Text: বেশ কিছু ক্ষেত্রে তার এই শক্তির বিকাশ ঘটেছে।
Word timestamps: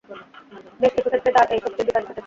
বেশ 0.79 0.91
কিছু 0.95 1.09
ক্ষেত্রে 1.09 1.31
তার 1.35 1.47
এই 1.53 1.59
শক্তির 1.63 1.87
বিকাশ 1.87 2.03
ঘটেছে। 2.03 2.19